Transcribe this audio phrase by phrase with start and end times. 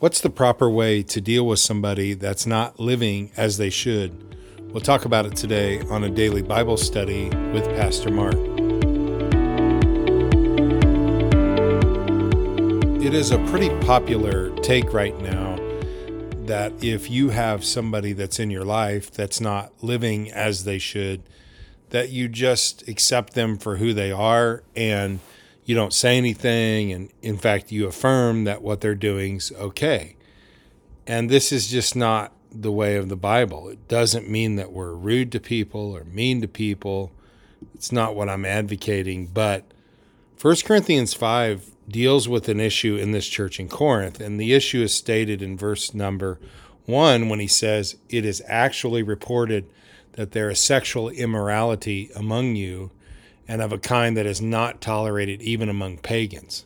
[0.00, 4.34] What's the proper way to deal with somebody that's not living as they should?
[4.72, 8.34] We'll talk about it today on a daily Bible study with Pastor Mark.
[13.04, 15.56] It is a pretty popular take right now
[16.46, 21.24] that if you have somebody that's in your life that's not living as they should,
[21.90, 25.20] that you just accept them for who they are and
[25.64, 30.16] you don't say anything and in fact you affirm that what they're doing's okay.
[31.06, 33.68] And this is just not the way of the bible.
[33.68, 37.12] It doesn't mean that we're rude to people or mean to people.
[37.74, 39.64] It's not what i'm advocating but
[40.40, 44.82] 1 corinthians 5 deals with an issue in this church in corinth and the issue
[44.82, 46.38] is stated in verse number
[46.86, 49.66] 1 when he says it is actually reported
[50.12, 52.90] that there is sexual immorality among you
[53.48, 56.64] and of a kind that is not tolerated even among pagans.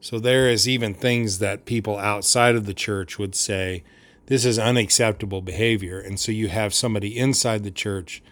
[0.00, 3.84] So there is even things that people outside of the church would say,
[4.26, 6.00] this is unacceptable behavior.
[6.00, 8.22] And so you have somebody inside the church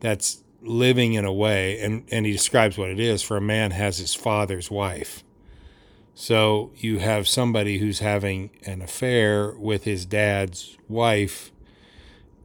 [0.00, 3.70] that's living in a way, and, and he describes what it is for a man
[3.70, 5.22] has his father's wife.
[6.14, 11.52] So you have somebody who's having an affair with his dad's wife,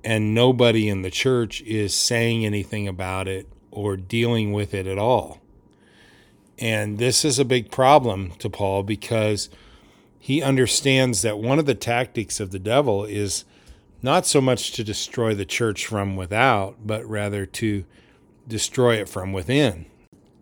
[0.03, 4.97] and nobody in the church is saying anything about it or dealing with it at
[4.97, 5.39] all.
[6.57, 9.49] And this is a big problem to Paul because
[10.19, 13.45] he understands that one of the tactics of the devil is
[14.01, 17.85] not so much to destroy the church from without, but rather to
[18.47, 19.85] destroy it from within.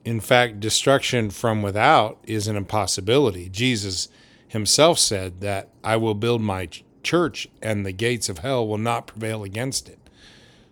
[0.03, 3.49] In fact, destruction from without is an impossibility.
[3.49, 4.09] Jesus
[4.47, 6.69] himself said that I will build my
[7.03, 9.99] church and the gates of hell will not prevail against it.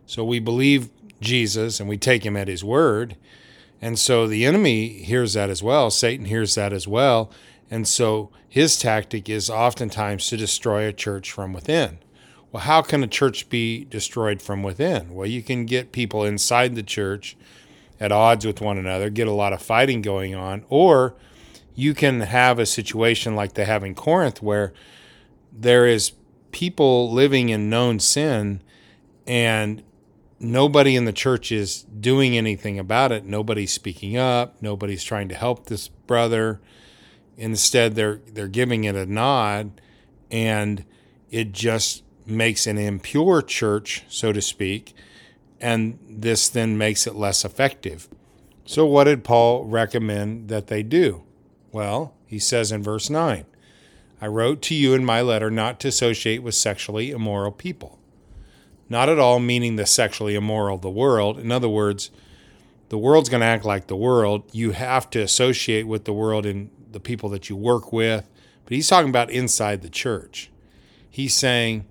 [0.06, 0.90] So we believe
[1.22, 3.16] Jesus and we take him at his word.
[3.82, 5.90] And so the enemy hears that as well.
[5.92, 7.32] Satan hears that as well.
[7.70, 12.00] And so his tactic is oftentimes to destroy a church from within.
[12.52, 15.14] Well, how can a church be destroyed from within?
[15.14, 17.36] Well, you can get people inside the church
[18.00, 21.16] at odds with one another, get a lot of fighting going on, or
[21.76, 24.74] you can have a situation like they have in Corinth where
[25.52, 26.14] there is
[26.52, 28.62] people living in known sin
[29.28, 29.84] and
[30.40, 33.26] nobody in the church is doing anything about it.
[33.26, 34.62] Nobody's speaking up.
[34.62, 36.62] Nobody's trying to help this brother.
[37.38, 39.82] Instead, they're they're giving it a nod,
[40.32, 40.86] and
[41.30, 44.94] it just makes an impure church, so to speak,
[45.60, 48.08] and this then makes it less effective.
[48.66, 51.24] So, what did Paul recommend that they do?
[51.72, 53.46] Well, he says in verse 9,
[54.22, 58.00] I wrote to you in my letter not to associate with sexually immoral people
[58.90, 61.40] not at all meaning the sexually immoral, the world.
[61.40, 62.12] In other words,
[62.90, 64.44] the world's going to act like the world.
[64.52, 68.30] You have to associate with the world and the people that you work with.
[68.64, 70.52] But he's talking about inside the church.
[71.10, 71.86] He's saying,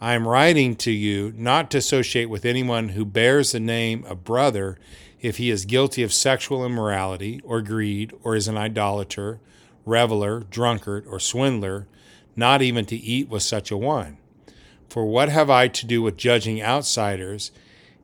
[0.00, 4.24] I am writing to you not to associate with anyone who bears the name of
[4.24, 4.78] brother
[5.20, 9.40] if he is guilty of sexual immorality or greed or is an idolater,
[9.84, 11.86] reveler, drunkard, or swindler,
[12.34, 14.16] not even to eat with such a one.
[14.90, 17.52] For what have I to do with judging outsiders?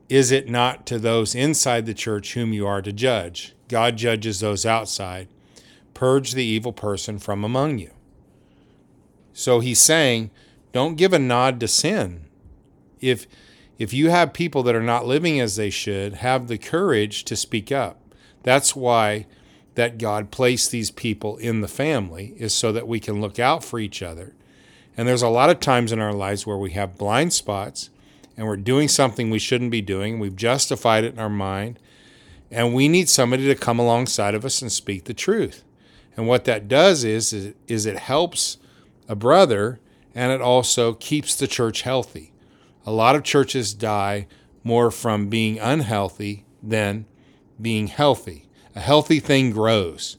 [0.07, 3.53] Is it not to those inside the church whom you are to judge?
[3.67, 5.27] God judges those outside.
[5.93, 7.91] Purge the evil person from among you.
[9.33, 10.31] So he's saying,
[10.71, 12.25] don't give a nod to sin.
[13.01, 13.27] If
[13.77, 17.35] if you have people that are not living as they should, have the courage to
[17.35, 18.01] speak up.
[18.41, 19.27] That's why
[19.75, 23.63] that God placed these people in the family is so that we can look out
[23.63, 24.33] for each other
[24.97, 27.91] and there's a lot of times in our lives where we have blind spots
[28.35, 30.19] and we're doing something we shouldn't be doing.
[30.19, 31.79] We've justified it in our mind.
[32.49, 35.63] And we need somebody to come alongside of us and speak the truth.
[36.15, 37.33] And what that does is,
[37.67, 38.57] is, it helps
[39.07, 39.79] a brother
[40.15, 42.33] and it also keeps the church healthy.
[42.85, 44.27] A lot of churches die
[44.63, 47.05] more from being unhealthy than
[47.61, 48.47] being healthy.
[48.75, 50.17] A healthy thing grows.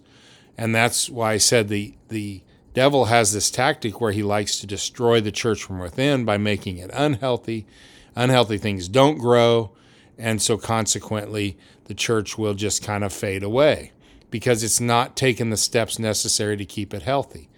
[0.57, 2.43] And that's why I said the, the
[2.75, 6.79] devil has this tactic where he likes to destroy the church from within by making
[6.79, 7.67] it unhealthy.
[8.15, 9.71] Unhealthy things don't grow,
[10.17, 13.93] and so consequently, the church will just kind of fade away
[14.31, 17.49] because it's not taking the steps necessary to keep it healthy.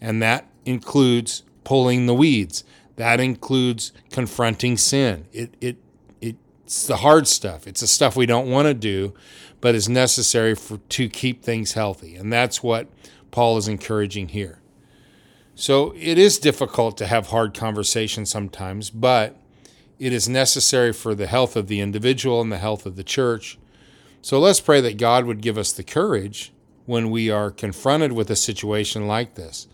[0.00, 2.62] And that includes pulling the weeds.
[2.96, 5.26] That includes confronting sin.
[5.32, 5.78] It, it,
[6.20, 7.66] it's the hard stuff.
[7.66, 9.14] It's the stuff we don't want to do,
[9.60, 12.16] but is necessary for, to keep things healthy.
[12.16, 12.88] And that's what
[13.30, 14.60] Paul is encouraging here.
[15.54, 19.36] So it is difficult to have hard conversations sometimes, but
[19.98, 23.58] it is necessary for the health of the individual and the health of the church.
[24.20, 26.52] So let's pray that God would give us the courage
[26.84, 29.66] when we are confronted with a situation like this.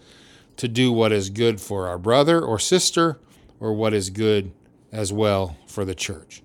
[0.57, 3.19] to do what is good for our brother or sister
[3.61, 4.53] or what is good
[4.91, 6.43] as well for the church.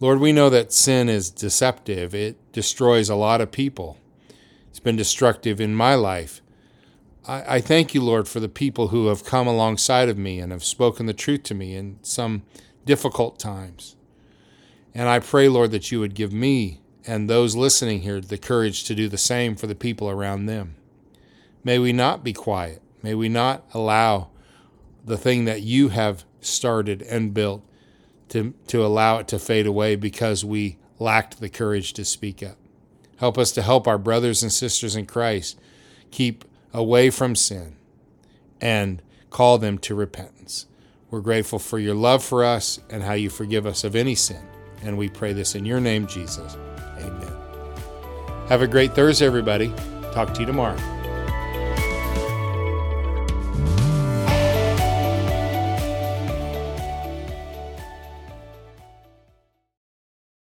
[0.00, 2.14] Lord, we know that sin is deceptive.
[2.14, 3.98] It destroys a lot of people.
[4.84, 6.40] Been destructive in my life.
[7.26, 10.52] I, I, thank you, Lord, for the people who have come alongside of me and
[10.52, 12.42] have spoken the truth to me in some
[12.84, 13.96] difficult times.
[14.94, 18.84] And I pray, Lord, that you would give me and those listening here the courage
[18.84, 20.76] to do the same for the people around them.
[21.62, 22.82] May we not be quiet.
[23.02, 24.28] May we not allow
[25.04, 27.62] the thing that you have started and built
[28.30, 32.56] to, to allow it to fade away because we lacked the courage to speak up.
[33.18, 35.58] Help us to help our brothers and sisters in Christ
[36.10, 37.76] keep away from sin
[38.60, 40.66] and call them to repentance.
[41.10, 44.42] We're grateful for your love for us and how you forgive us of any sin.
[44.82, 46.56] And we pray this in your name, Jesus.
[46.98, 47.32] Amen.
[48.48, 49.72] Have a great Thursday, everybody.
[50.12, 50.93] Talk to you tomorrow.